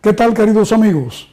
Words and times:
¿Qué 0.00 0.14
tal 0.14 0.32
queridos 0.32 0.72
amigos? 0.72 1.28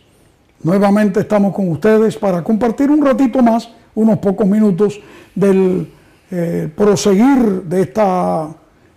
Nuevamente 0.61 1.21
estamos 1.21 1.53
con 1.55 1.71
ustedes 1.71 2.17
para 2.17 2.43
compartir 2.43 2.91
un 2.91 3.05
ratito 3.05 3.41
más, 3.41 3.69
unos 3.95 4.19
pocos 4.19 4.45
minutos 4.45 4.99
del 5.33 5.89
eh, 6.29 6.69
proseguir 6.75 7.63
de 7.63 7.83
esta 7.83 8.49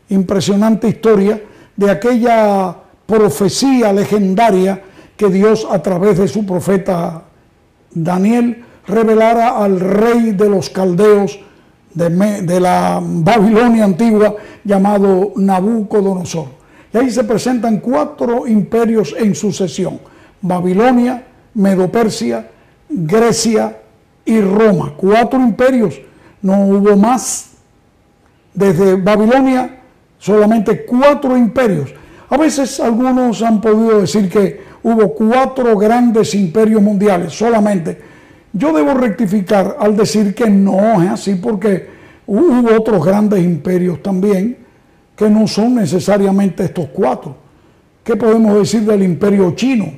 impresionante 0.09 0.88
historia, 0.88 1.41
de 1.77 1.88
aquella 1.88 2.75
profecía 3.06 3.92
legendaria 3.92 4.83
que 5.16 5.28
Dios 5.28 5.64
a 5.70 5.80
través 5.80 6.19
de 6.19 6.27
su 6.27 6.45
profeta 6.45 7.23
Daniel 7.92 8.64
revelara 8.89 9.50
al 9.50 9.78
rey 9.78 10.33
de 10.33 10.48
los 10.48 10.69
caldeos 10.69 11.39
de, 11.95 12.11
de 12.42 12.59
la 12.59 13.00
Babilonia 13.00 13.84
antigua 13.84 14.34
llamado 14.64 15.33
Nabucodonosor. 15.37 16.59
Y 16.93 16.99
ahí 16.99 17.11
se 17.11 17.25
presentan 17.25 17.79
cuatro 17.79 18.47
imperios 18.47 19.15
en 19.17 19.35
sucesión. 19.35 20.01
Babilonia, 20.41 21.25
Medo-Persia, 21.55 22.48
Grecia 22.89 23.78
y 24.25 24.41
Roma. 24.41 24.95
Cuatro 24.97 25.41
imperios. 25.41 26.01
No 26.42 26.67
hubo 26.67 26.97
más. 26.97 27.51
Desde 28.53 28.97
Babilonia, 28.97 29.79
solamente 30.19 30.84
cuatro 30.84 31.37
imperios. 31.37 31.95
A 32.29 32.37
veces 32.37 32.81
algunos 32.81 33.42
han 33.42 33.61
podido 33.61 34.01
decir 34.01 34.29
que 34.29 34.61
hubo 34.83 35.14
cuatro 35.14 35.77
grandes 35.77 36.34
imperios 36.34 36.83
mundiales 36.83 37.33
solamente. 37.33 38.01
Yo 38.53 38.73
debo 38.73 38.95
rectificar 38.95 39.77
al 39.79 39.97
decir 39.97 40.34
que 40.34 40.51
no 40.51 41.03
es 41.03 41.11
así 41.11 41.36
porque 41.36 41.89
hubo 42.27 42.77
otros 42.77 43.05
grandes 43.05 43.42
imperios 43.42 44.03
también 44.03 44.59
que 45.21 45.29
no 45.29 45.47
son 45.47 45.75
necesariamente 45.75 46.65
estos 46.65 46.87
cuatro. 46.95 47.37
¿Qué 48.03 48.17
podemos 48.17 48.55
decir 48.55 48.87
del 48.87 49.03
imperio 49.03 49.51
chino, 49.55 49.93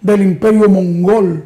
del 0.00 0.22
imperio 0.22 0.66
mongol? 0.66 1.44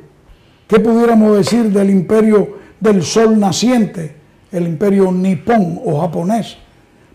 ¿Qué 0.69 0.79
pudiéramos 0.79 1.37
decir 1.37 1.73
del 1.73 1.91
imperio 1.91 2.59
del 2.79 3.03
sol 3.03 3.37
naciente, 3.37 4.15
el 4.53 4.69
imperio 4.69 5.11
nipón 5.11 5.81
o 5.85 6.01
japonés? 6.03 6.57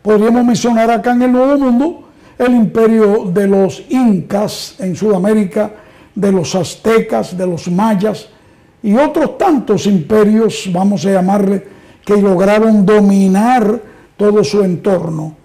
Podríamos 0.02 0.44
mencionar 0.44 0.92
acá 0.92 1.14
en 1.14 1.22
el 1.22 1.32
Nuevo 1.32 1.58
Mundo 1.58 2.10
el 2.38 2.56
imperio 2.56 3.32
de 3.34 3.48
los 3.48 3.82
incas 3.88 4.76
en 4.80 4.98
Sudamérica, 4.98 5.72
de 6.14 6.30
los 6.30 6.56
aztecas, 6.56 7.38
de 7.38 7.48
los 7.48 7.72
mayas 7.72 8.28
y 8.84 8.98
otros 8.98 9.38
tantos 9.38 9.86
imperios, 9.86 10.70
vamos 10.74 11.06
a 11.06 11.12
llamarle, 11.12 11.66
que 12.04 12.22
lograron 12.22 12.86
dominar 12.86 13.82
todo 14.18 14.44
su 14.44 14.62
entorno. 14.62 15.40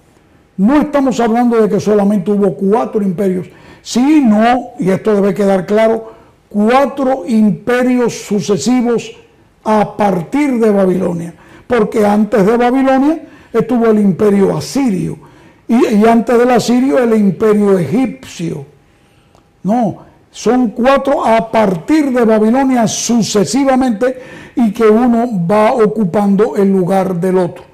No 0.56 0.80
estamos 0.80 1.20
hablando 1.20 1.60
de 1.60 1.68
que 1.68 1.80
solamente 1.80 2.30
hubo 2.30 2.54
cuatro 2.54 3.02
imperios, 3.02 3.48
sino, 3.82 4.70
y 4.78 4.90
esto 4.90 5.14
debe 5.14 5.34
quedar 5.34 5.66
claro, 5.66 6.12
cuatro 6.48 7.24
imperios 7.26 8.14
sucesivos 8.26 9.12
a 9.64 9.96
partir 9.96 10.58
de 10.58 10.70
Babilonia. 10.70 11.34
Porque 11.66 12.06
antes 12.06 12.47
de 12.47 12.56
Babilonia 12.56 13.22
estuvo 13.53 13.86
el 13.86 13.98
imperio 13.98 14.56
asirio 14.56 15.19
y, 15.69 16.06
antes 16.06 16.38
del 16.38 16.50
asirio 16.50 16.98
el 16.98 17.14
imperio 17.16 17.78
egipcio. 17.78 18.64
No, 19.62 19.98
son 20.31 20.69
cuatro 20.70 21.25
a 21.25 21.50
partir 21.50 22.12
de 22.12 22.25
Babilonia 22.25 22.86
sucesivamente 22.86 24.20
y 24.54 24.72
que 24.72 24.84
uno 24.84 25.28
va 25.47 25.72
ocupando 25.72 26.56
el 26.56 26.70
lugar 26.70 27.20
del 27.20 27.38
otro 27.38 27.64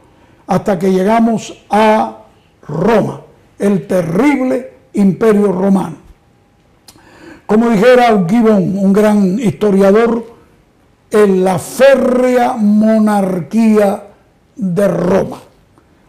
hasta 0.47 0.79
que 0.79 0.91
llegamos 0.91 1.65
a 1.71 2.22
Roma, 2.67 3.21
el 3.59 3.87
terrible 3.87 4.73
imperio 4.95 5.53
romano. 5.53 5.97
Como 7.47 7.71
dijera 7.71 8.25
Gibbon, 8.29 8.79
un 8.79 8.93
gran 8.93 9.39
historiador, 9.39 10.25
en 11.11 11.45
la 11.45 11.59
férrea 11.59 12.55
monarquía 12.55 14.05
de 14.57 14.89
Roma. 14.89 15.39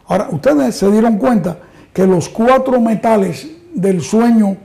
Ahora, 0.07 0.29
ustedes 0.31 0.75
se 0.75 0.89
dieron 0.89 1.17
cuenta 1.17 1.57
que 1.91 2.07
los 2.07 2.29
cuatro 2.29 2.79
metales 2.79 3.47
del 3.73 4.01
sueño 4.01 4.55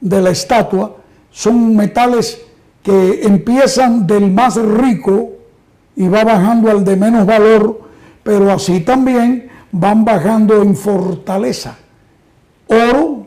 de 0.00 0.20
la 0.20 0.30
estatua 0.30 0.96
son 1.30 1.76
metales 1.76 2.42
que 2.82 3.20
empiezan 3.22 4.06
del 4.06 4.30
más 4.30 4.56
rico 4.56 5.30
y 5.96 6.08
va 6.08 6.24
bajando 6.24 6.70
al 6.70 6.84
de 6.84 6.96
menos 6.96 7.26
valor, 7.26 7.80
pero 8.22 8.50
así 8.50 8.80
también 8.80 9.48
van 9.78 10.04
bajando 10.04 10.62
en 10.62 10.74
fortaleza. 10.74 11.76
Oro, 12.68 13.26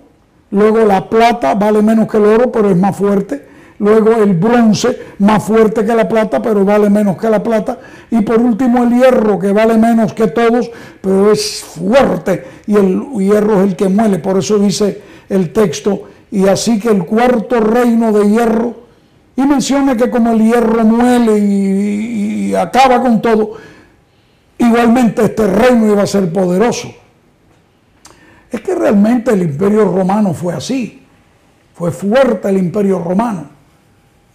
luego 0.52 0.80
la 0.86 1.08
plata 1.10 1.54
vale 1.54 1.82
menos 1.82 2.08
que 2.08 2.18
el 2.18 2.26
oro, 2.26 2.52
pero 2.52 2.70
es 2.70 2.78
más 2.78 2.96
fuerte. 2.96 3.48
Luego 3.80 4.12
el 4.12 4.34
bronce, 4.34 5.00
más 5.20 5.42
fuerte 5.42 5.86
que 5.86 5.96
la 5.96 6.08
plata, 6.10 6.42
pero 6.42 6.66
vale 6.66 6.90
menos 6.90 7.18
que 7.18 7.30
la 7.30 7.42
plata. 7.42 7.78
Y 8.12 8.22
por 8.22 8.42
último 8.42 8.84
el 8.84 8.90
hierro, 8.90 9.40
que 9.40 9.54
vale 9.54 9.78
menos 9.78 10.12
que 10.14 10.28
todos, 10.28 10.70
pero 11.00 11.32
es 11.32 11.64
fuerte. 11.64 12.44
Y 12.68 12.76
el 12.76 13.04
hierro 13.18 13.62
es 13.62 13.70
el 13.70 13.76
que 13.78 13.88
muele. 13.88 14.20
Por 14.20 14.38
eso 14.40 14.60
dice 14.60 15.02
el 15.30 15.54
texto, 15.54 16.04
y 16.32 16.48
así 16.48 16.80
que 16.80 16.90
el 16.90 17.06
cuarto 17.06 17.62
reino 17.62 18.12
de 18.12 18.30
hierro, 18.30 18.74
y 19.38 19.44
menciona 19.44 19.96
que 19.96 20.10
como 20.10 20.32
el 20.32 20.44
hierro 20.44 20.84
muele 20.84 21.40
y, 21.40 22.50
y 22.50 22.56
acaba 22.56 23.02
con 23.02 23.22
todo, 23.22 23.54
igualmente 24.70 25.24
este 25.24 25.48
reino 25.48 25.92
iba 25.92 26.04
a 26.04 26.08
ser 26.08 26.32
poderoso. 26.32 26.90
Es 28.52 28.62
que 28.62 28.74
realmente 28.74 29.32
el 29.32 29.44
imperio 29.44 29.86
romano 29.86 30.34
fue 30.34 30.54
así. 30.54 31.06
Fue 31.74 31.92
fuerte 31.92 32.50
el 32.50 32.58
imperio 32.58 33.00
romano. 33.00 33.48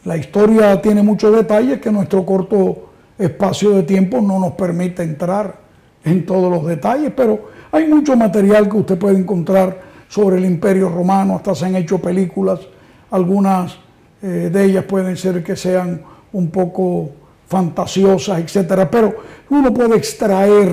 La 0.05 0.17
historia 0.17 0.81
tiene 0.81 1.03
muchos 1.03 1.35
detalles 1.35 1.81
que 1.81 1.91
nuestro 1.91 2.25
corto 2.25 2.91
espacio 3.19 3.71
de 3.71 3.83
tiempo 3.85 4.21
no 4.21 4.39
nos 4.39 4.53
permite 4.53 5.03
entrar 5.03 5.57
en 6.05 6.27
todos 6.27 6.51
los 6.51 6.67
detalles, 6.67 7.13
pero 7.17 7.49
hay 7.73 7.87
mucho 7.87 8.17
material 8.17 8.69
que 8.69 8.77
usted 8.77 8.99
puede 8.99 9.19
encontrar 9.19 9.81
sobre 10.09 10.37
el 10.37 10.45
imperio 10.45 10.91
romano, 10.91 11.37
hasta 11.37 11.55
se 11.55 11.67
han 11.67 11.77
hecho 11.77 11.99
películas, 11.99 12.61
algunas 13.11 13.79
eh, 14.23 14.51
de 14.53 14.65
ellas 14.65 14.85
pueden 14.85 15.17
ser 15.17 15.43
que 15.43 15.57
sean 15.57 16.03
un 16.33 16.51
poco 16.51 17.11
fantasiosas, 17.55 18.41
etcétera, 18.41 18.91
pero 18.91 19.15
uno 19.51 19.73
puede 19.73 19.97
extraer 19.97 20.73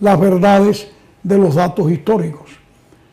las 0.00 0.18
verdades 0.18 0.88
de 1.22 1.38
los 1.38 1.54
datos 1.54 1.88
históricos. 1.88 2.50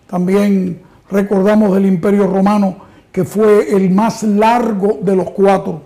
También 0.07 0.81
recordamos 1.11 1.75
del 1.75 1.85
Imperio 1.85 2.25
Romano 2.25 2.77
que 3.11 3.23
fue 3.23 3.75
el 3.75 3.91
más 3.91 4.23
largo 4.23 4.97
de 4.99 5.15
los 5.15 5.29
cuatro. 5.29 5.83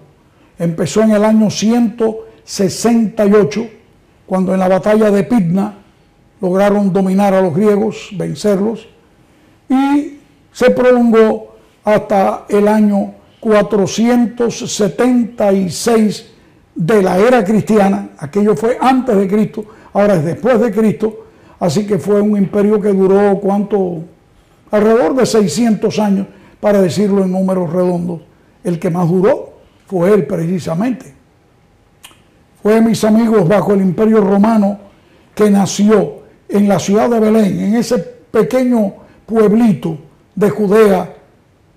Empezó 0.58 1.02
en 1.02 1.12
el 1.12 1.26
año 1.26 1.50
168, 1.50 3.68
cuando 4.26 4.54
en 4.54 4.62
la 4.62 4.70
batalla 4.70 5.12
de 5.12 5.24
Pidna 5.24 5.80
lograron 6.40 6.94
dominar 6.94 7.34
a 7.34 7.42
los 7.42 7.54
griegos, 7.54 8.08
vencerlos, 8.14 8.88
y 9.68 10.18
se 10.54 10.72
prolongó 10.72 11.56
hasta 11.84 12.46
el 12.48 12.70
año 12.70 13.16
476 13.42 16.32
de 16.82 17.04
la 17.04 17.20
era 17.20 17.44
cristiana, 17.44 18.10
aquello 18.18 18.56
fue 18.56 18.76
antes 18.82 19.16
de 19.16 19.28
Cristo, 19.28 19.64
ahora 19.94 20.16
es 20.16 20.26
después 20.26 20.60
de 20.60 20.72
Cristo, 20.72 21.26
así 21.60 21.86
que 21.86 22.00
fue 22.00 22.20
un 22.20 22.36
imperio 22.36 22.82
que 22.82 22.90
duró 22.92 23.40
cuánto, 23.40 24.00
alrededor 24.72 25.14
de 25.14 25.28
600 25.28 26.00
años, 26.00 26.28
para 26.60 26.82
decirlo 26.82 27.24
en 27.24 27.32
números 27.32 27.72
redondos. 27.72 28.22
El 28.64 28.80
que 28.80 28.90
más 28.90 29.08
duró 29.08 29.54
fue 29.86 30.12
él 30.12 30.26
precisamente. 30.26 31.14
Fue, 32.64 32.82
mis 32.82 33.04
amigos, 33.04 33.48
bajo 33.48 33.74
el 33.74 33.82
imperio 33.82 34.20
romano 34.22 34.80
que 35.36 35.52
nació 35.52 36.22
en 36.50 36.68
la 36.68 36.80
ciudad 36.80 37.12
de 37.12 37.20
Belén, 37.20 37.60
en 37.60 37.76
ese 37.76 38.00
pequeño 38.00 38.94
pueblito 39.28 40.00
de 40.34 40.50
Judea, 40.50 41.14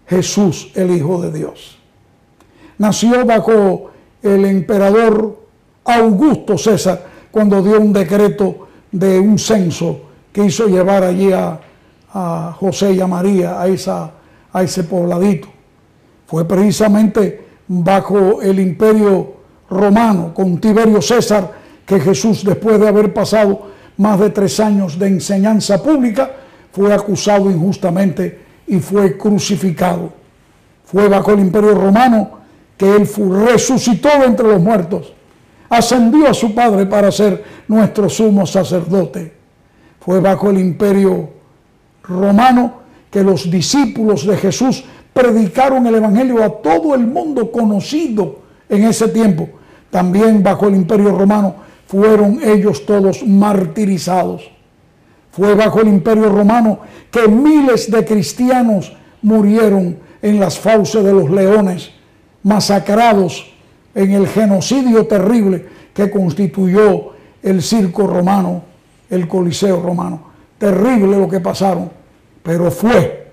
Jesús, 0.06 0.72
el 0.74 0.96
Hijo 0.96 1.20
de 1.20 1.38
Dios. 1.38 1.78
Nació 2.78 3.26
bajo 3.26 3.90
el 4.24 4.46
emperador 4.46 5.38
Augusto 5.84 6.56
César 6.56 7.04
cuando 7.30 7.62
dio 7.62 7.78
un 7.78 7.92
decreto 7.92 8.68
de 8.90 9.20
un 9.20 9.38
censo 9.38 10.00
que 10.32 10.46
hizo 10.46 10.66
llevar 10.66 11.04
allí 11.04 11.30
a, 11.32 11.60
José 12.60 12.92
y 12.92 13.00
a 13.00 13.08
María 13.08 13.60
a, 13.60 13.66
esa, 13.66 14.08
a 14.52 14.62
ese 14.62 14.84
pobladito. 14.84 15.48
Fue 16.26 16.46
precisamente 16.46 17.44
bajo 17.66 18.40
el 18.40 18.60
imperio 18.60 19.34
romano 19.68 20.32
con 20.32 20.60
Tiberio 20.60 21.02
César 21.02 21.50
que 21.84 21.98
Jesús, 21.98 22.44
después 22.44 22.78
de 22.78 22.86
haber 22.86 23.12
pasado 23.12 23.62
más 23.96 24.20
de 24.20 24.30
tres 24.30 24.60
años 24.60 24.96
de 24.96 25.08
enseñanza 25.08 25.82
pública, 25.82 26.30
fue 26.70 26.94
acusado 26.94 27.50
injustamente 27.50 28.40
y 28.68 28.78
fue 28.78 29.18
crucificado. 29.18 30.12
Fue 30.84 31.08
bajo 31.08 31.32
el 31.32 31.40
imperio 31.40 31.74
romano 31.74 32.43
que 32.76 32.96
Él 32.96 33.08
resucitó 33.46 34.08
entre 34.24 34.48
los 34.48 34.60
muertos, 34.60 35.12
ascendió 35.68 36.28
a 36.28 36.34
su 36.34 36.54
Padre 36.54 36.86
para 36.86 37.10
ser 37.10 37.42
nuestro 37.68 38.08
sumo 38.08 38.46
sacerdote. 38.46 39.32
Fue 40.00 40.20
bajo 40.20 40.50
el 40.50 40.58
imperio 40.58 41.30
romano 42.02 42.74
que 43.10 43.22
los 43.22 43.50
discípulos 43.50 44.26
de 44.26 44.36
Jesús 44.36 44.84
predicaron 45.12 45.86
el 45.86 45.94
Evangelio 45.94 46.42
a 46.42 46.50
todo 46.50 46.94
el 46.94 47.06
mundo 47.06 47.50
conocido 47.50 48.40
en 48.68 48.84
ese 48.84 49.08
tiempo. 49.08 49.48
También 49.90 50.42
bajo 50.42 50.66
el 50.66 50.74
imperio 50.74 51.16
romano 51.16 51.54
fueron 51.86 52.40
ellos 52.42 52.84
todos 52.84 53.24
martirizados. 53.24 54.50
Fue 55.30 55.54
bajo 55.54 55.80
el 55.80 55.88
imperio 55.88 56.28
romano 56.28 56.80
que 57.10 57.28
miles 57.28 57.90
de 57.90 58.04
cristianos 58.04 58.92
murieron 59.22 59.98
en 60.20 60.40
las 60.40 60.58
fauces 60.58 61.04
de 61.04 61.12
los 61.12 61.30
leones, 61.30 61.90
masacrados 62.44 63.52
en 63.94 64.12
el 64.12 64.28
genocidio 64.28 65.06
terrible 65.06 65.66
que 65.92 66.10
constituyó 66.10 67.12
el 67.42 67.62
circo 67.62 68.06
romano, 68.06 68.62
el 69.10 69.26
coliseo 69.26 69.82
romano. 69.82 70.32
Terrible 70.58 71.18
lo 71.18 71.28
que 71.28 71.40
pasaron, 71.40 71.90
pero 72.42 72.70
fue 72.70 73.32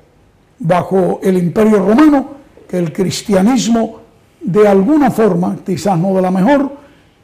bajo 0.60 1.19
el 1.24 1.38
imperio 1.38 1.86
romano 1.86 2.30
que 2.68 2.78
el 2.78 2.92
cristianismo 2.92 4.02
de 4.42 4.68
alguna 4.68 5.12
forma, 5.12 5.58
quizás 5.66 5.98
no 5.98 6.16
de 6.16 6.22
la 6.22 6.31
mejor, 6.31 6.72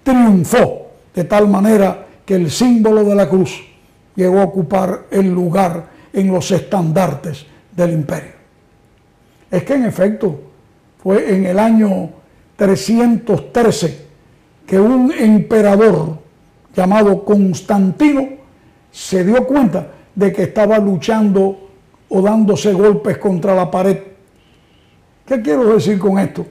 triunfó 0.04 0.88
de 1.13 1.24
tal 1.24 1.48
manera 1.48 2.06
que 2.25 2.36
el 2.36 2.51
símbolo 2.51 3.04
de 3.04 3.16
la 3.16 3.28
cruz 3.28 3.62
llegó 4.16 4.39
a 4.39 4.45
ocupar 4.45 5.06
el 5.12 5.34
lugar 5.34 5.88
en 6.13 6.31
los 6.31 6.51
estandartes 6.51 7.45
del 7.75 7.94
imperio. 7.94 8.31
Es 9.50 9.63
que 9.63 9.75
en 9.75 9.86
efecto 9.86 10.47
fue 11.07 11.33
en 11.33 11.45
el 11.45 11.57
año 11.57 12.09
313 12.57 14.07
que 14.65 14.77
un 14.77 15.09
emperador 15.13 16.18
llamado 16.75 17.24
Constantino 17.24 18.27
se 18.92 19.24
dio 19.24 19.48
cuenta 19.48 19.88
de 20.13 20.33
que 20.33 20.44
estaba 20.44 20.77
luchando 20.80 21.69
o 22.09 22.21
dándose 22.21 22.74
golpes 22.74 23.19
contra 23.19 23.56
la 23.56 23.71
pared. 23.71 24.00
¿Qué 25.25 25.42
quiero 25.42 25.75
decir 25.75 25.98
con 25.98 26.19
esto? 26.19 26.45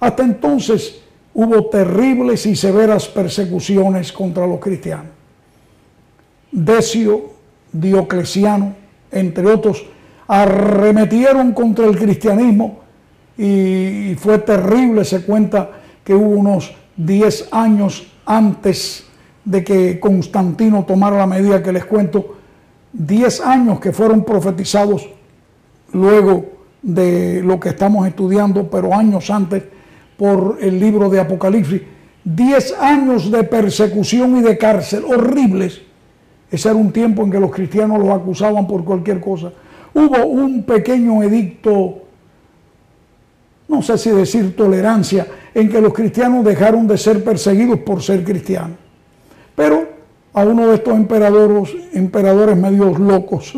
Hasta 0.00 0.22
entonces 0.22 1.02
hubo 1.34 1.66
terribles 1.66 2.46
y 2.46 2.56
severas 2.56 3.06
persecuciones 3.08 4.10
contra 4.10 4.46
los 4.46 4.58
cristianos. 4.58 5.12
Decio, 6.50 7.32
Diocleciano, 7.70 8.74
entre 9.10 9.46
otros, 9.48 9.84
arremetieron 10.26 11.52
contra 11.52 11.84
el 11.84 11.98
cristianismo 11.98 12.81
y 13.36 14.14
fue 14.18 14.38
terrible. 14.38 15.04
Se 15.04 15.22
cuenta 15.22 15.70
que 16.04 16.14
hubo 16.14 16.30
unos 16.30 16.74
10 16.96 17.48
años 17.52 18.06
antes 18.26 19.04
de 19.44 19.64
que 19.64 19.98
Constantino 19.98 20.84
tomara 20.84 21.16
la 21.16 21.26
medida 21.26 21.62
que 21.62 21.72
les 21.72 21.84
cuento, 21.84 22.36
10 22.92 23.40
años 23.40 23.80
que 23.80 23.92
fueron 23.92 24.24
profetizados 24.24 25.08
luego 25.92 26.44
de 26.82 27.42
lo 27.42 27.58
que 27.58 27.70
estamos 27.70 28.06
estudiando, 28.06 28.68
pero 28.68 28.94
años 28.94 29.30
antes 29.30 29.62
por 30.16 30.58
el 30.60 30.78
libro 30.78 31.08
de 31.08 31.20
Apocalipsis, 31.20 31.82
10 32.24 32.76
años 32.80 33.30
de 33.30 33.44
persecución 33.44 34.36
y 34.36 34.42
de 34.42 34.58
cárcel 34.58 35.04
horribles. 35.04 35.80
Ese 36.50 36.68
era 36.68 36.76
un 36.76 36.92
tiempo 36.92 37.22
en 37.22 37.30
que 37.30 37.40
los 37.40 37.50
cristianos 37.50 37.98
los 37.98 38.10
acusaban 38.10 38.66
por 38.66 38.84
cualquier 38.84 39.20
cosa. 39.20 39.52
Hubo 39.94 40.26
un 40.26 40.64
pequeño 40.64 41.22
edicto, 41.22 42.02
no 43.72 43.80
sé 43.80 43.96
si 43.96 44.10
decir 44.10 44.54
tolerancia, 44.54 45.26
en 45.54 45.68
que 45.70 45.80
los 45.80 45.94
cristianos 45.94 46.44
dejaron 46.44 46.86
de 46.86 46.98
ser 46.98 47.24
perseguidos 47.24 47.78
por 47.80 48.02
ser 48.02 48.22
cristianos. 48.22 48.76
Pero 49.56 49.88
a 50.34 50.44
uno 50.44 50.68
de 50.68 50.74
estos 50.74 50.94
emperadores, 50.94 51.74
emperadores 51.94 52.56
medios 52.56 52.98
locos 52.98 53.54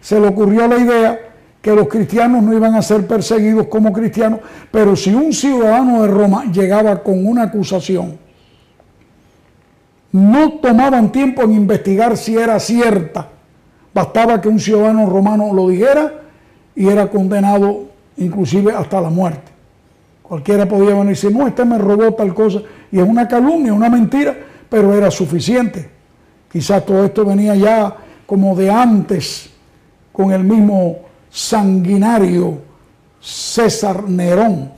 se 0.00 0.18
le 0.18 0.26
ocurrió 0.26 0.66
la 0.66 0.78
idea 0.78 1.20
que 1.60 1.74
los 1.74 1.86
cristianos 1.86 2.42
no 2.42 2.54
iban 2.54 2.74
a 2.74 2.82
ser 2.82 3.06
perseguidos 3.06 3.66
como 3.66 3.92
cristianos, 3.92 4.40
pero 4.70 4.96
si 4.96 5.14
un 5.14 5.34
ciudadano 5.34 6.02
de 6.02 6.08
Roma 6.08 6.44
llegaba 6.50 7.02
con 7.02 7.24
una 7.24 7.42
acusación, 7.44 8.18
no 10.12 10.54
tomaban 10.54 11.12
tiempo 11.12 11.42
en 11.42 11.52
investigar 11.52 12.16
si 12.16 12.36
era 12.36 12.58
cierta. 12.58 13.28
Bastaba 13.92 14.40
que 14.40 14.48
un 14.48 14.58
ciudadano 14.58 15.06
romano 15.06 15.52
lo 15.52 15.68
dijera 15.68 16.22
y 16.74 16.88
era 16.88 17.10
condenado 17.10 17.91
inclusive 18.16 18.72
hasta 18.72 19.00
la 19.00 19.10
muerte. 19.10 19.52
Cualquiera 20.22 20.66
podía 20.66 20.90
venir 20.90 21.06
y 21.06 21.08
decir, 21.10 21.32
no, 21.32 21.46
este 21.46 21.64
me 21.64 21.78
robó 21.78 22.14
tal 22.14 22.32
cosa. 22.32 22.60
Y 22.90 22.98
es 22.98 23.06
una 23.06 23.28
calumnia, 23.28 23.72
una 23.72 23.90
mentira, 23.90 24.36
pero 24.68 24.94
era 24.94 25.10
suficiente. 25.10 25.90
Quizás 26.50 26.84
todo 26.86 27.04
esto 27.04 27.24
venía 27.24 27.54
ya 27.54 27.96
como 28.26 28.54
de 28.56 28.70
antes, 28.70 29.50
con 30.12 30.32
el 30.32 30.44
mismo 30.44 30.98
sanguinario 31.30 32.58
César 33.20 34.08
Nerón, 34.08 34.72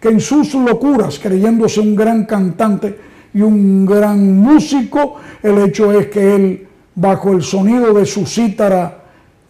que 0.00 0.08
en 0.08 0.20
sus 0.20 0.54
locuras, 0.54 1.18
creyéndose 1.18 1.80
un 1.80 1.94
gran 1.94 2.24
cantante 2.24 2.98
y 3.32 3.42
un 3.42 3.84
gran 3.86 4.38
músico, 4.38 5.16
el 5.42 5.58
hecho 5.58 5.92
es 5.92 6.08
que 6.08 6.34
él, 6.34 6.68
bajo 6.94 7.32
el 7.32 7.42
sonido 7.42 7.92
de 7.92 8.06
su 8.06 8.26
cítara 8.26 9.04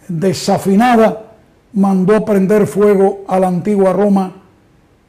desafinada, 0.09 1.24
mandó 1.75 2.25
prender 2.25 2.67
fuego 2.67 3.25
a 3.26 3.38
la 3.38 3.49
antigua 3.49 3.93
Roma 3.93 4.32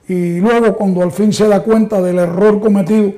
y 0.07 0.39
luego 0.39 0.75
cuando 0.75 1.01
al 1.01 1.11
fin 1.11 1.33
se 1.33 1.47
da 1.47 1.61
cuenta 1.61 2.01
del 2.01 2.19
error 2.19 2.59
cometido, 2.59 3.13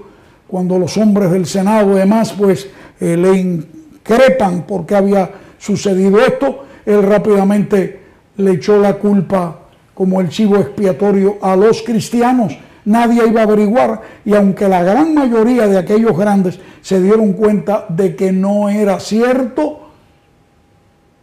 cuando 0.48 0.80
los 0.80 0.96
hombres 0.98 1.32
del 1.32 1.46
Senado 1.46 1.94
y 1.94 2.00
demás 2.00 2.34
pues 2.38 2.68
eh, 3.00 3.18
le 3.18 3.38
increpan 3.38 4.66
por 4.66 4.86
qué 4.86 4.96
había 4.96 5.30
sucedido 5.58 6.20
esto, 6.20 6.64
él 6.86 7.04
rápidamente 7.04 8.00
le 8.38 8.52
echó 8.52 8.78
la 8.80 8.94
culpa 8.94 9.60
como 9.94 10.22
el 10.22 10.30
chivo 10.30 10.58
expiatorio 10.58 11.38
a 11.42 11.56
los 11.56 11.82
cristianos. 11.82 12.58
Nadie 12.86 13.28
iba 13.28 13.42
a 13.42 13.44
averiguar 13.44 14.02
y 14.24 14.34
aunque 14.34 14.70
la 14.70 14.84
gran 14.84 15.14
mayoría 15.14 15.68
de 15.68 15.78
aquellos 15.78 16.18
grandes 16.18 16.60
se 16.82 17.02
dieron 17.02 17.34
cuenta 17.34 17.86
de 17.90 18.16
que 18.16 18.32
no 18.32 18.70
era 18.70 19.00
cierto, 19.02 19.87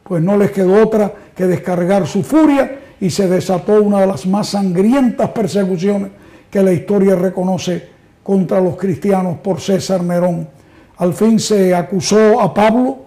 pues 0.05 0.23
no 0.23 0.37
les 0.37 0.51
quedó 0.51 0.83
otra 0.83 1.13
que 1.35 1.47
descargar 1.47 2.07
su 2.07 2.23
furia 2.23 2.79
y 3.01 3.11
se 3.11 3.27
desató 3.27 3.83
una 3.83 4.01
de 4.01 4.07
las 4.07 4.27
más 4.27 4.49
sangrientas 4.49 5.31
persecuciones 5.31 6.11
que 6.51 6.63
la 6.63 6.73
historia 6.73 7.17
reconoce 7.17 7.89
contra 8.23 8.61
los 8.61 8.77
cristianos 8.77 9.39
por 9.39 9.61
César 9.61 10.03
Nerón. 10.03 10.49
Al 10.99 11.13
fin 11.13 11.41
se 11.41 11.75
acusó 11.75 12.41
a 12.41 12.55
Pablo 12.55 12.99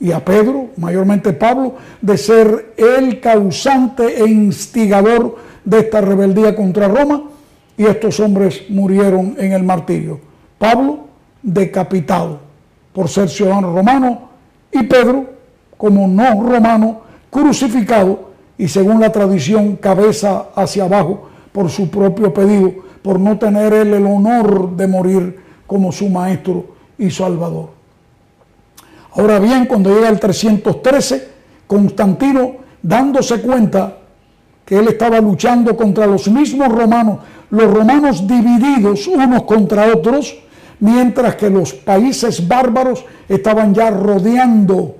y 0.00 0.12
a 0.12 0.24
Pedro, 0.24 0.70
mayormente 0.76 1.32
Pablo, 1.32 1.74
de 2.00 2.18
ser 2.18 2.74
el 2.76 3.20
causante 3.20 4.20
e 4.20 4.28
instigador 4.28 5.36
de 5.64 5.80
esta 5.80 6.00
rebeldía 6.00 6.54
contra 6.56 6.88
Roma 6.88 7.22
y 7.76 7.84
estos 7.84 8.20
hombres 8.20 8.64
murieron 8.68 9.36
en 9.38 9.52
el 9.52 9.62
martirio. 9.62 10.20
Pablo 10.58 11.06
decapitado 11.42 12.40
por 12.92 13.08
ser 13.08 13.28
ciudadano 13.28 13.72
romano 13.72 14.30
y 14.72 14.82
Pedro 14.82 15.35
como 15.76 16.06
no 16.08 16.42
romano 16.42 17.00
crucificado 17.30 18.30
y 18.58 18.68
según 18.68 19.00
la 19.00 19.12
tradición 19.12 19.76
cabeza 19.76 20.46
hacia 20.54 20.84
abajo 20.84 21.28
por 21.52 21.70
su 21.70 21.90
propio 21.90 22.32
pedido, 22.32 22.72
por 23.02 23.20
no 23.20 23.38
tener 23.38 23.72
él 23.72 23.94
el 23.94 24.06
honor 24.06 24.76
de 24.76 24.86
morir 24.86 25.40
como 25.66 25.92
su 25.92 26.08
maestro 26.08 26.66
y 26.98 27.10
salvador. 27.10 27.70
Ahora 29.14 29.38
bien, 29.38 29.66
cuando 29.66 29.94
llega 29.94 30.08
el 30.08 30.20
313, 30.20 31.28
Constantino, 31.66 32.52
dándose 32.82 33.40
cuenta 33.40 33.98
que 34.64 34.78
él 34.78 34.88
estaba 34.88 35.20
luchando 35.20 35.76
contra 35.76 36.06
los 36.06 36.28
mismos 36.28 36.68
romanos, 36.68 37.20
los 37.50 37.72
romanos 37.72 38.26
divididos 38.26 39.06
unos 39.06 39.44
contra 39.44 39.86
otros, 39.94 40.36
mientras 40.80 41.36
que 41.36 41.48
los 41.48 41.72
países 41.72 42.46
bárbaros 42.46 43.04
estaban 43.28 43.74
ya 43.74 43.90
rodeando 43.90 44.95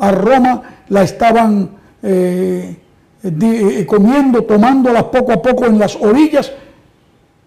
a 0.00 0.10
Roma, 0.10 0.62
la 0.88 1.02
estaban 1.02 1.70
eh, 2.02 2.76
eh, 3.22 3.86
comiendo, 3.86 4.42
tomándolas 4.42 5.04
poco 5.04 5.32
a 5.32 5.42
poco 5.42 5.66
en 5.66 5.78
las 5.78 5.94
orillas. 5.96 6.50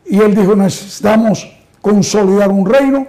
Y 0.05 0.19
él 0.19 0.36
dijo, 0.36 0.55
necesitamos 0.55 1.51
consolidar 1.81 2.51
un 2.51 2.65
reino. 2.65 3.05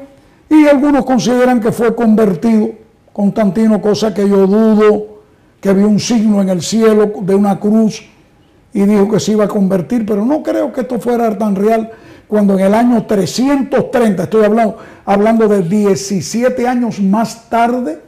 Y 0.49 0.67
algunos 0.67 1.05
consideran 1.05 1.61
que 1.61 1.73
fue 1.73 1.95
convertido 1.95 2.71
Constantino, 3.13 3.81
cosa 3.81 4.13
que 4.13 4.29
yo 4.29 4.47
dudo, 4.47 5.21
que 5.61 5.73
vio 5.73 5.89
un 5.89 6.01
signo 6.01 6.43
en 6.43 6.49
el 6.49 6.63
cielo 6.63 7.13
de 7.21 7.35
una 7.35 7.61
cruz 7.61 8.03
y 8.73 8.83
dijo 8.83 9.09
que 9.09 9.21
se 9.21 9.33
iba 9.33 9.45
a 9.45 9.49
convertir, 9.49 10.05
pero 10.05 10.25
no 10.25 10.43
creo 10.43 10.73
que 10.73 10.81
esto 10.81 10.99
fuera 10.99 11.39
tan 11.39 11.55
real 11.55 11.93
cuando 12.27 12.59
en 12.59 12.67
el 12.67 12.75
año 12.75 13.07
330, 13.07 14.25
estoy 14.25 14.45
hablando, 14.45 14.79
hablando 15.05 15.47
de 15.47 15.63
17 15.63 16.67
años 16.67 17.01
más 17.01 17.49
tarde, 17.49 18.01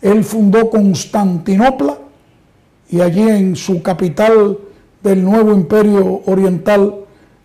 él 0.00 0.24
fundó 0.24 0.70
Constantinopla, 0.70 1.98
y 2.90 3.00
allí 3.00 3.28
en 3.28 3.56
su 3.56 3.82
capital 3.82 4.58
del 5.02 5.22
nuevo 5.22 5.52
imperio 5.52 6.22
oriental, 6.26 6.94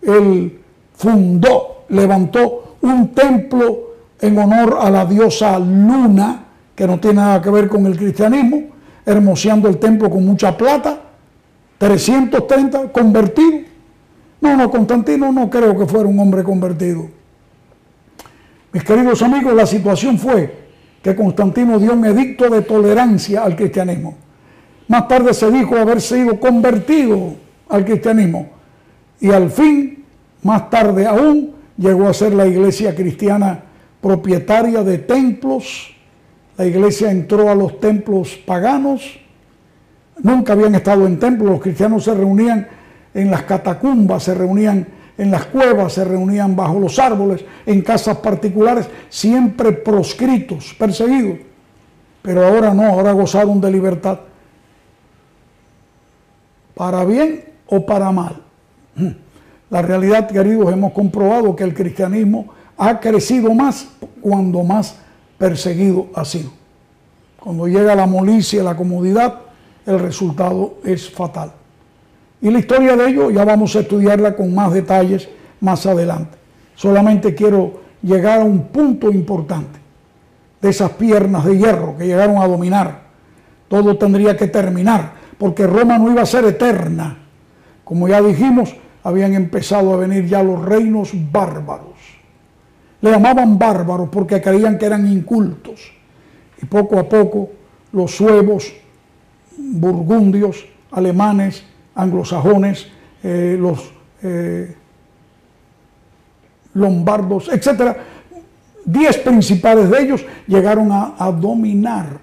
él 0.02 0.60
fundó, 0.94 1.84
levantó 1.88 2.76
un 2.80 3.08
templo 3.08 3.94
en 4.20 4.38
honor 4.38 4.78
a 4.80 4.90
la 4.90 5.04
diosa 5.04 5.58
Luna, 5.58 6.44
que 6.74 6.86
no 6.86 6.98
tiene 6.98 7.16
nada 7.16 7.42
que 7.42 7.50
ver 7.50 7.68
con 7.68 7.86
el 7.86 7.96
cristianismo, 7.96 8.62
hermoseando 9.04 9.68
el 9.68 9.78
templo 9.78 10.08
con 10.08 10.24
mucha 10.24 10.56
plata, 10.56 10.98
330 11.78 12.90
convertidos. 12.92 13.62
No, 14.40 14.56
no, 14.56 14.70
Constantino 14.70 15.32
no 15.32 15.50
creo 15.50 15.76
que 15.78 15.86
fuera 15.86 16.08
un 16.08 16.18
hombre 16.18 16.42
convertido. 16.42 17.08
Mis 18.72 18.82
queridos 18.82 19.22
amigos, 19.22 19.54
la 19.54 19.66
situación 19.66 20.18
fue 20.18 20.63
que 21.04 21.14
Constantino 21.14 21.78
dio 21.78 21.92
un 21.92 22.06
edicto 22.06 22.48
de 22.48 22.62
tolerancia 22.62 23.44
al 23.44 23.54
cristianismo. 23.54 24.16
Más 24.88 25.06
tarde 25.06 25.34
se 25.34 25.50
dijo 25.50 25.76
haber 25.76 26.00
sido 26.00 26.40
convertido 26.40 27.34
al 27.68 27.84
cristianismo. 27.84 28.48
Y 29.20 29.30
al 29.30 29.50
fin, 29.50 30.02
más 30.42 30.70
tarde 30.70 31.06
aún, 31.06 31.56
llegó 31.76 32.08
a 32.08 32.14
ser 32.14 32.32
la 32.32 32.46
iglesia 32.46 32.94
cristiana 32.94 33.64
propietaria 34.00 34.82
de 34.82 34.96
templos. 34.96 35.94
La 36.56 36.64
iglesia 36.64 37.10
entró 37.10 37.50
a 37.50 37.54
los 37.54 37.78
templos 37.80 38.36
paganos. 38.36 39.20
Nunca 40.22 40.54
habían 40.54 40.74
estado 40.74 41.06
en 41.06 41.18
templos. 41.18 41.50
Los 41.50 41.60
cristianos 41.60 42.04
se 42.04 42.14
reunían 42.14 42.66
en 43.12 43.30
las 43.30 43.42
catacumbas, 43.42 44.22
se 44.22 44.34
reunían 44.34 44.86
en 45.16 45.30
las 45.30 45.46
cuevas, 45.46 45.92
se 45.92 46.04
reunían 46.04 46.56
bajo 46.56 46.78
los 46.80 46.98
árboles, 46.98 47.44
en 47.66 47.82
casas 47.82 48.18
particulares, 48.18 48.88
siempre 49.08 49.72
proscritos, 49.72 50.74
perseguidos. 50.78 51.38
Pero 52.22 52.46
ahora 52.46 52.74
no, 52.74 52.84
ahora 52.84 53.12
gozaron 53.12 53.60
de 53.60 53.70
libertad. 53.70 54.18
Para 56.74 57.04
bien 57.04 57.44
o 57.68 57.84
para 57.86 58.10
mal. 58.10 58.42
La 59.70 59.82
realidad, 59.82 60.28
queridos, 60.28 60.72
hemos 60.72 60.92
comprobado 60.92 61.54
que 61.54 61.64
el 61.64 61.74
cristianismo 61.74 62.46
ha 62.76 62.98
crecido 62.98 63.54
más 63.54 63.88
cuando 64.20 64.62
más 64.62 64.96
perseguido 65.38 66.08
ha 66.14 66.24
sido. 66.24 66.50
Cuando 67.38 67.66
llega 67.68 67.94
la 67.94 68.06
molicia, 68.06 68.62
la 68.62 68.76
comodidad, 68.76 69.40
el 69.86 69.98
resultado 69.98 70.78
es 70.84 71.10
fatal. 71.10 71.52
Y 72.44 72.50
la 72.50 72.58
historia 72.58 72.94
de 72.94 73.08
ello 73.08 73.30
ya 73.30 73.42
vamos 73.42 73.74
a 73.74 73.80
estudiarla 73.80 74.36
con 74.36 74.54
más 74.54 74.70
detalles 74.70 75.30
más 75.60 75.86
adelante. 75.86 76.36
Solamente 76.74 77.34
quiero 77.34 77.80
llegar 78.02 78.42
a 78.42 78.44
un 78.44 78.64
punto 78.64 79.10
importante 79.10 79.78
de 80.60 80.68
esas 80.68 80.90
piernas 80.90 81.46
de 81.46 81.56
hierro 81.56 81.96
que 81.96 82.06
llegaron 82.06 82.36
a 82.36 82.46
dominar. 82.46 83.00
Todo 83.66 83.96
tendría 83.96 84.36
que 84.36 84.48
terminar, 84.48 85.14
porque 85.38 85.66
Roma 85.66 85.96
no 85.96 86.10
iba 86.10 86.20
a 86.20 86.26
ser 86.26 86.44
eterna. 86.44 87.16
Como 87.82 88.08
ya 88.08 88.20
dijimos, 88.20 88.76
habían 89.02 89.32
empezado 89.32 89.94
a 89.94 89.96
venir 89.96 90.26
ya 90.26 90.42
los 90.42 90.62
reinos 90.62 91.12
bárbaros. 91.32 91.96
Le 93.00 93.10
llamaban 93.10 93.58
bárbaros 93.58 94.10
porque 94.10 94.42
creían 94.42 94.76
que 94.76 94.84
eran 94.84 95.10
incultos. 95.10 95.92
Y 96.62 96.66
poco 96.66 96.98
a 96.98 97.08
poco 97.08 97.48
los 97.92 98.14
suevos, 98.14 98.70
burgundios, 99.56 100.66
alemanes, 100.90 101.64
anglosajones, 101.94 102.86
eh, 103.22 103.56
los 103.58 103.92
eh, 104.22 104.74
lombardos, 106.74 107.48
etcétera, 107.52 107.96
diez 108.84 109.18
principales 109.18 109.90
de 109.90 110.02
ellos 110.02 110.26
llegaron 110.46 110.90
a 110.92 111.30
dominar 111.30 112.18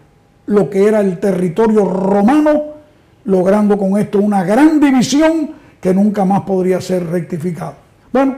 lo 0.48 0.70
que 0.70 0.88
era 0.88 1.00
el 1.00 1.20
territorio 1.20 1.86
romano, 1.86 2.64
logrando 3.26 3.78
con 3.78 3.98
esto 3.98 4.20
una 4.20 4.44
gran 4.44 4.80
división 4.80 5.52
que 5.80 5.94
nunca 5.94 6.26
más 6.26 6.42
podría 6.42 6.82
ser 6.82 7.08
rectificado. 7.08 7.76
Bueno, 8.12 8.38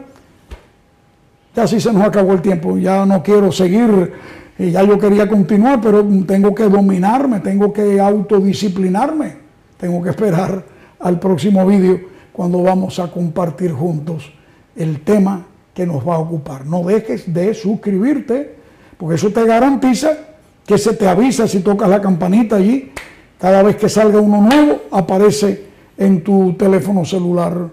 ya 1.56 1.68
sí 1.68 1.80
se 1.80 1.92
nos 1.92 2.04
acabó 2.04 2.34
el 2.34 2.42
tiempo, 2.42 2.78
ya 2.78 3.06
no 3.06 3.22
quiero 3.22 3.52
seguir, 3.52 4.13
eh, 4.58 4.72
ya 4.72 4.84
yo 4.84 4.98
quería 4.98 5.28
continuar, 5.28 5.82
pero 5.82 6.06
tengo 6.25 6.54
que 6.54 6.63
dominarme, 6.63 7.40
tengo 7.40 7.72
que 7.74 8.00
autodisciplinarme, 8.00 9.36
tengo 9.78 10.02
que 10.02 10.10
esperar 10.10 10.63
al 11.03 11.19
próximo 11.19 11.65
vídeo 11.67 12.00
cuando 12.31 12.63
vamos 12.63 12.98
a 13.00 13.12
compartir 13.12 13.72
juntos 13.72 14.31
el 14.75 15.01
tema 15.01 15.45
que 15.74 15.86
nos 15.86 16.07
va 16.07 16.15
a 16.15 16.19
ocupar. 16.19 16.65
No 16.65 16.83
dejes 16.83 17.31
de 17.31 17.53
suscribirte, 17.53 18.55
porque 18.98 19.15
eso 19.15 19.29
te 19.31 19.45
garantiza 19.45 20.17
que 20.65 20.77
se 20.77 20.93
te 20.93 21.07
avisa 21.07 21.48
si 21.48 21.60
tocas 21.60 21.89
la 21.89 22.01
campanita 22.01 22.55
allí. 22.55 22.91
Cada 23.39 23.62
vez 23.62 23.75
que 23.75 23.89
salga 23.89 24.19
uno 24.19 24.41
nuevo, 24.41 24.83
aparece 24.91 25.65
en 25.98 26.24
tu 26.24 26.53
teléfono 26.53 27.05
celular. 27.05 27.69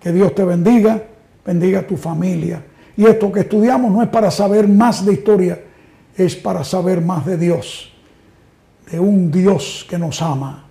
Que 0.00 0.12
Dios 0.12 0.34
te 0.34 0.44
bendiga, 0.44 1.02
bendiga 1.44 1.80
a 1.80 1.86
tu 1.86 1.96
familia. 1.96 2.64
Y 2.96 3.04
esto 3.04 3.30
que 3.30 3.40
estudiamos 3.40 3.92
no 3.92 4.02
es 4.02 4.08
para 4.08 4.30
saber 4.30 4.66
más 4.68 5.04
de 5.04 5.12
historia, 5.12 5.60
es 6.16 6.36
para 6.36 6.64
saber 6.64 7.00
más 7.00 7.24
de 7.24 7.36
Dios, 7.36 7.92
de 8.90 8.98
un 8.98 9.30
Dios 9.30 9.86
que 9.88 9.98
nos 9.98 10.20
ama, 10.20 10.66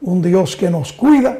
un 0.00 0.22
Dios 0.22 0.56
que 0.56 0.70
nos 0.70 0.92
cuida 0.92 1.38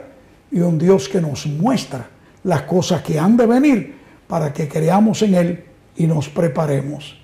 y 0.51 0.61
un 0.61 0.79
Dios 0.79 1.09
que 1.09 1.21
nos 1.21 1.47
muestra 1.47 2.09
las 2.45 2.63
cosas 2.63 3.03
que 3.03 3.19
han 3.19 3.37
de 3.37 3.47
venir 3.47 3.99
para 4.27 4.53
que 4.53 4.69
creamos 4.69 5.23
en 5.23 5.35
Él 5.35 5.65
y 5.97 6.07
nos 6.07 6.29
preparemos. 6.29 7.17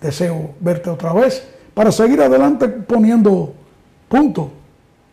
Deseo 0.00 0.54
verte 0.60 0.90
otra 0.90 1.12
vez 1.12 1.46
para 1.74 1.92
seguir 1.92 2.20
adelante 2.20 2.68
poniendo 2.68 3.54
punto 4.08 4.52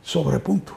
sobre 0.01 0.39
punto. 0.39 0.73